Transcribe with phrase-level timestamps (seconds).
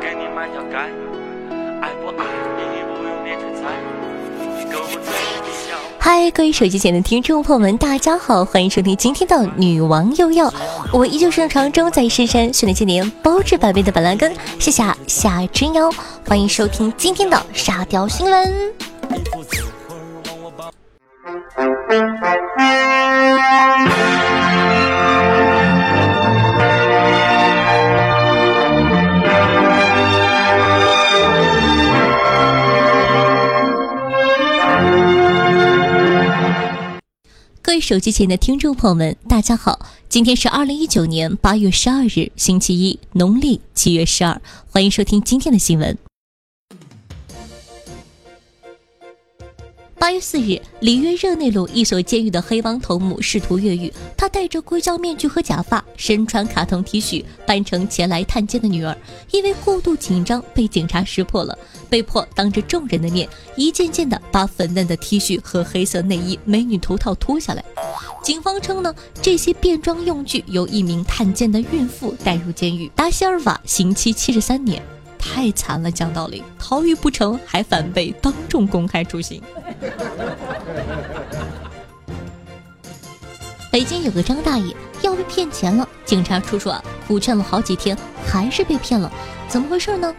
[0.00, 0.76] 给你买条街，
[1.80, 2.24] 爱不爱
[2.56, 2.62] 你
[2.96, 3.62] 不用别去猜，
[5.98, 10.52] 嗨，各位手机前的听众朋友们，大家好，欢迎收听今天的女王又要，
[10.92, 15.90] 我依旧是常中在深山训练千年包治百病的板蓝根，谢谢夏之妖，
[16.26, 18.72] 欢迎收听今天的沙雕新闻。
[37.68, 46.07] 各位手机前的听众朋友们，大家好，今天是二零一九年八月十二日，星期一，农历七月十二，欢迎收听今天的新闻。
[49.98, 58.96] 八月四日，里约热内卢一所监狱的黑帮头目试图越狱，他戴着硅胶面具和假发，身穿卡通 T 恤，扮成前来探监的女儿。
[59.32, 61.58] 因为过度紧张，被警察识破了，
[61.90, 67.64] 被迫当着众人的面，一件件的把粉嫩的 T 恤和黑色内衣、美女头套脱下来。
[68.22, 72.88] 警方称呢，这些变装用具由一名探监的孕妇带入监狱。
[72.94, 74.80] 达西尔瓦刑期七十三年，
[75.18, 79.42] 太惨了，讲道理，逃狱不成还反被当众公开处刑。
[83.70, 89.12] 北京有个张大爷要被骗钱了，警察叔叔啊苦劝了好几天，还是被骗了，
[89.46, 90.14] 怎么回事呢？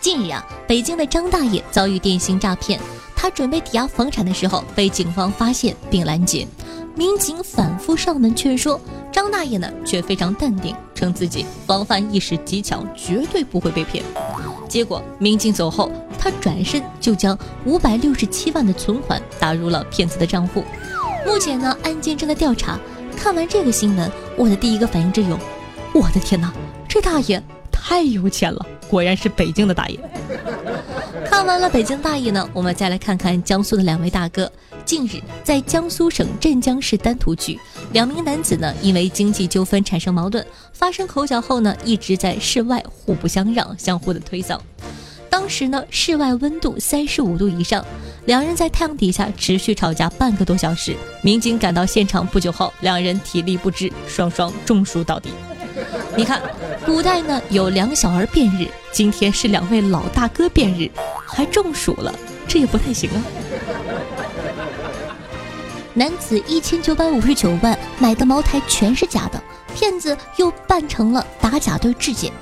[0.00, 2.80] 近日啊，北京的张大爷遭遇电信诈骗，
[3.14, 6.46] 他准备抵押房产的时候被警方发现并拦截，
[6.94, 14.04] 民警反复上门劝说，张大爷呢却非常淡定，称自己防范意识极强，绝对不会被骗。
[14.68, 20.62] 结果民警走后，他转身就将五百六十七万的存款打入了骗子的账户。
[21.26, 22.78] 目前呢，案件正在调查。
[23.16, 25.36] 看完这个新闻，我的第一个反应只有：
[25.92, 26.52] 我的天哪，
[26.88, 29.98] 这大爷太有钱了，果然是北京的大爷。
[31.24, 34.50] 看完了北京大爷呢，我们再来看看江苏的两位大哥。
[34.84, 37.58] 近日，在江苏省镇江市丹徒区，
[37.92, 44.58] 两名男子呢因为经济纠纷产生矛盾，发生口角后呢，一直在室外互不相让，相互的推搡。
[45.30, 47.84] 当时呢，室外温度三十五度以上，
[48.26, 50.94] 两人在太阳底下持续吵架半个多小时。
[51.22, 55.30] 民警赶到现场不久后，两人体力不支，双双中暑倒地。
[56.16, 56.42] 你看，
[56.84, 60.90] 古代呢有两小儿辩日，今天是两位老大哥辩日，
[61.26, 62.12] 还中暑了，
[62.46, 63.22] 这也不太行啊。
[65.98, 69.42] 男子一千九百五十九万买的茅台全是假的，
[69.74, 72.32] 骗子又扮成了打假队质检。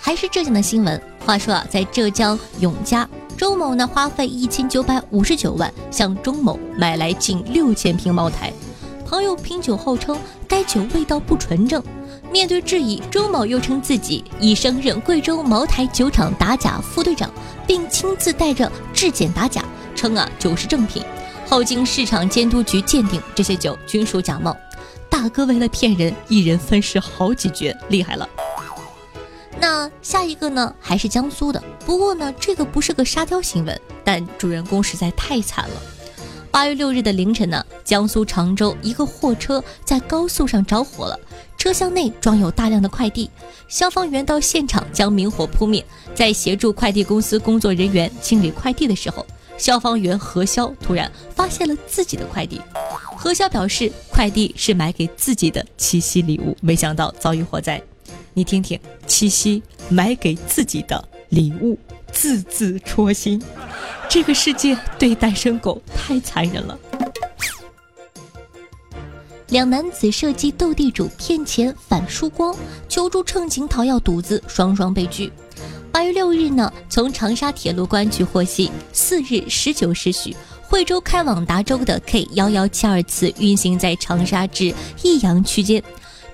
[0.00, 8.52] 还是浙江的新闻，话说啊，在浙江永嘉，周某呢花费一千九百五十九万向钟某买来近六千瓶茅台，
[9.04, 10.16] 朋友品酒后称
[10.46, 11.82] 该酒味道不纯正。
[12.30, 17.28] 面对质疑，周某又称自己已升任贵州茅台酒厂打假副队长，
[17.66, 19.64] 并亲自带着质检打假，
[19.96, 21.02] 称啊酒是正品。
[21.54, 24.56] 后经市场监督局鉴定，这些酒均属假冒。
[25.08, 28.28] 大哥为了骗人，一人分饰好几角，厉害了。
[29.60, 31.62] 那下一个呢，还是江苏的。
[31.86, 35.80] 不过呢，这个不是个沙雕新闻，但主人公实在太惨了。
[36.50, 41.16] 八月六日的凌晨呢，江苏常州一个货车在高速上着火了，
[41.56, 43.30] 车厢内装有大量的快递。
[43.68, 45.86] 消防员到现场将明火扑灭，
[46.16, 49.24] 在协助快递公司工作人员清理快递的时候，
[49.56, 52.60] 消防员何潇突然发现了自己的快递。
[53.16, 57.82] 何潇表示，快递是买给自己的七夕礼物，没想到遭遇火灾。
[58.34, 61.78] 你听听，七夕买给自己的礼物，
[62.12, 63.40] 字字戳心。
[64.08, 66.78] 这个世界对单身狗太残忍了。
[69.48, 72.54] 两男子设计斗地主骗钱反输光，
[72.88, 75.32] 求助乘警讨要赌资，双双被拘。
[75.94, 84.74] 八月六日呢，从长沙铁路公安局获悉，四日十九时许，惠州开往达州的 K 幺幺七二次运行在长沙至
[85.04, 85.80] 益阳区间。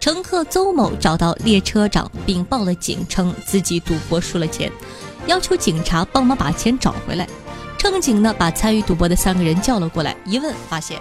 [0.01, 4.73] 乘客邹某找到列车长并报了警，称自己赌博输了钱，
[5.27, 7.29] 要求警察帮忙把钱找回来。
[7.77, 10.99] 乘警呢把参与赌博的三个人叫了过来，一问发现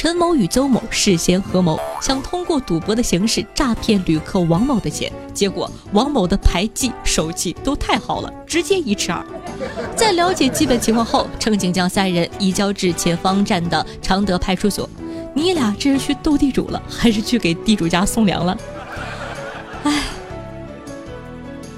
[0.00, 5.12] 陈某与邹某事先合谋，想通过赌博的形式诈骗旅客王某的钱。
[5.34, 9.22] 结果王某的牌技手气都太好了，直接一吃二。
[9.94, 14.88] 在了解基本情况后，乘警将三人移交至前方站的常德派出所。
[15.34, 18.56] 你俩这是去斗地主了，还是去给地主家送粮了？
[19.84, 20.04] 唉，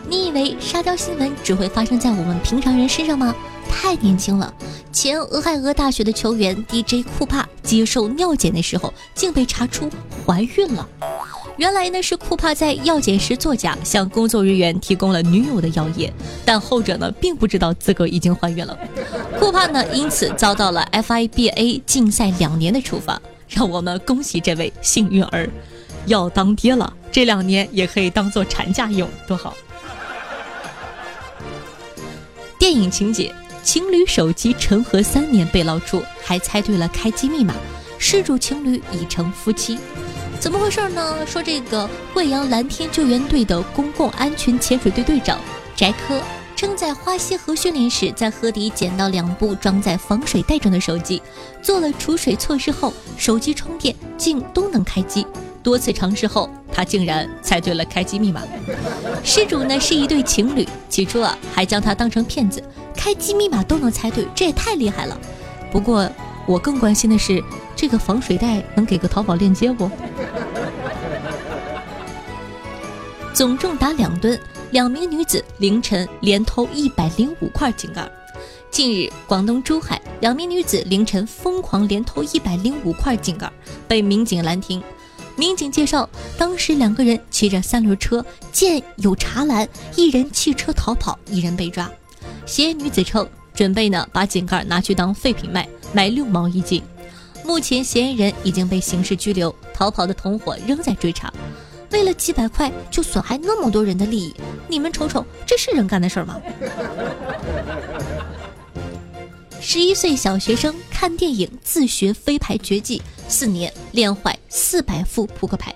[0.09, 3.35] 你以为沙雕新闻只会发生在我们平常人身上吗？
[3.69, 4.55] 太年轻了！
[4.93, 9.91] 前俄亥俄大学的球员 DJ 库帕接受尿检的时候，竟被查出
[10.27, 10.87] 怀孕了。
[11.56, 16.12] 原来呢是库帕在药检时作假，向工作人员提供了女友的药液，
[16.44, 18.79] 但后者呢并不知道自个已经怀孕了。
[19.41, 23.21] 库帕呢因此遭到了 FIBA 禁赛两年的处罚。
[23.49, 25.47] 让我们恭喜这位幸运儿，
[26.06, 29.55] 要当爹了，这两年也可以当做产假用，多好。
[32.59, 37.55] 电影情节：情侣手机沉河三年被捞出，还猜对了开机密码，
[37.99, 39.79] 失主情侣已成夫妻。
[40.41, 41.25] 怎么回事呢？
[41.26, 45.38] 说这个贵阳蓝天救援队的公共安全潜水队队长
[45.76, 46.20] 翟科
[46.56, 51.23] 称，在花溪河训练时，在河底捡到两部装在防水袋中的手机，
[51.62, 55.25] 做了储水措施后，手机充电竟都能开机。
[55.62, 58.43] 多次尝试后，他竟然猜对了开机密码。
[59.23, 62.62] 失主呢是一对情侣，起初啊还将他当成骗子，
[62.97, 65.19] 开机密码都能猜对，这也太厉害了。
[65.70, 66.11] 不过
[66.47, 67.43] 我更关心的是。
[67.75, 69.91] 这个防水袋能给个淘宝链接不？
[73.32, 74.38] 总重达两吨，
[74.70, 78.09] 两名女子凌晨连偷一百零五块井盖。
[78.70, 83.50] 近日，广东珠海两名女子凌晨疯狂连偷一百零五块井盖，
[83.88, 84.81] 被民警拦停。
[85.37, 91.90] 民警介绍，当时两个人骑着三轮车，见有栅栏，一人弃车逃跑，一人被抓。
[92.44, 96.82] 嫌疑女子称，准备呢把井盖拿去当废品卖，卖六毛一斤。
[97.44, 101.32] 目前嫌疑人已经被刑事拘留，逃跑的同伙仍在追查。
[101.90, 104.35] 为了几百块就损害那么多人的利益，
[104.69, 106.40] 你们瞅瞅，这是人干的事儿吗？
[109.61, 115.75] 十一岁小学生看电影自学飞牌绝技，四年练坏四百副扑克牌。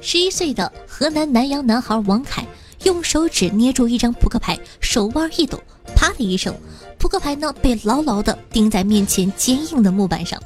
[0.00, 2.42] 十一岁的河南南阳男孩王凯
[2.84, 5.62] 用手指捏住一张扑克牌，手腕一抖，
[5.94, 6.58] 啪的一声，
[6.98, 10.42] 扑克牌呢被牢牢地钉在面前坚硬的木板上。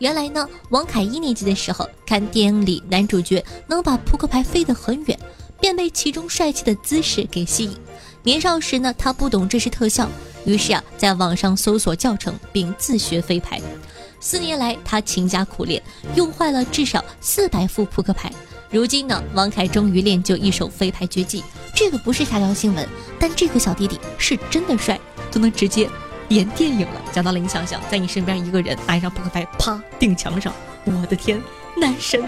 [0.00, 5.16] 原来呢，王凯一年级的时候看电影里男主角能把扑克牌飞得很远，
[5.60, 7.78] 便被其中帅气的姿势给吸引。
[8.24, 10.10] 年少时呢，他不懂这是特效，
[10.46, 13.60] 于是啊，在网上搜索教程并自学飞牌。
[14.20, 15.82] 四年来，他勤加苦练，
[16.14, 18.32] 用坏了至少四百副扑克牌。
[18.70, 21.44] 如今呢，王凯终于练就一手飞牌绝技。
[21.74, 22.88] 这个不是瞎聊新闻，
[23.18, 24.98] 但这个小弟弟是真的帅，
[25.30, 25.90] 都能直接。
[26.30, 30.52] 演电影了，讲到了，你想想，在你身边一个人拿一张扑克牌，啪钉墙上，
[30.84, 31.40] 我的天，
[31.76, 32.24] 男神！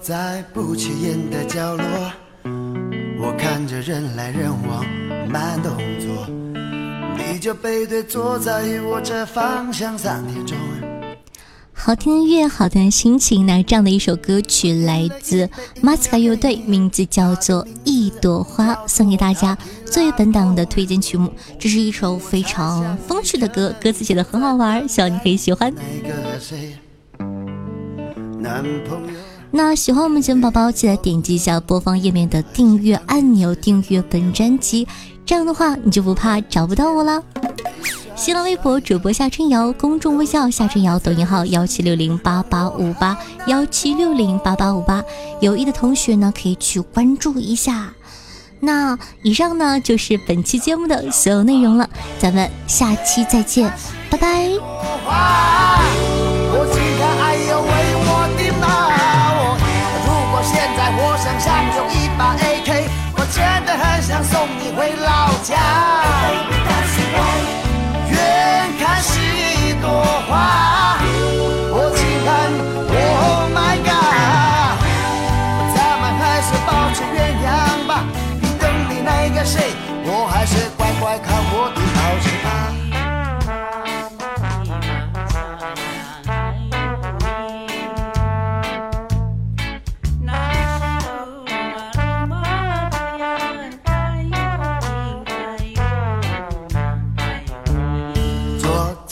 [0.00, 1.84] 在不起眼的角落，
[3.20, 4.84] 我看着人来人往，
[5.28, 6.26] 慢动作，
[7.16, 10.58] 你就背对坐在我这方向三点钟。
[11.84, 13.44] 好听的音乐，好的心情。
[13.44, 15.50] 那这样的一首歌曲来自
[15.80, 21.28] 马斯卡乐队，名字叫做《一朵花》，送给大家作为本档的推荐曲目。
[21.58, 25.74] 这是一首非常风趣的歌，歌词写的很好玩，希望你可以喜欢。
[29.50, 34.86] 那喜欢我们节目宝宝，记得点击一下播放页面的订阅按钮，订阅本专辑，
[35.26, 37.20] 这样的话你就不怕找不到我了。
[38.22, 45.02] 新浪微博主播夏春瑶，公众微信夏春瑶，抖音号幺七六零八八五八幺七六零八八五八，
[45.40, 47.92] 有意的同学呢可以去关注一下。
[48.60, 53.68] 那以上呢就是本期节目的所有内容了，咱们下期再见，
[54.08, 54.50] 拜拜。
[63.14, 65.56] 我真的很想送你回老家，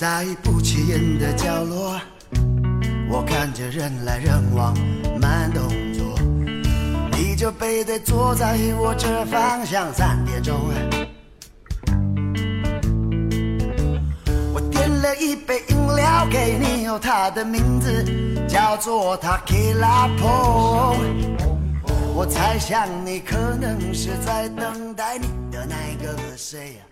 [0.01, 2.01] 在不起眼的角落，
[3.11, 4.75] 我看着人来人往，
[5.21, 6.19] 慢动作，
[7.13, 10.59] 你就背对坐在我这方向，三点钟。
[14.55, 18.03] 我点了一杯饮料给你，哦，它的名字
[18.49, 20.97] 叫做塔 q 拉 i
[22.15, 26.90] 我猜想你可能是在等待你的那个谁呀。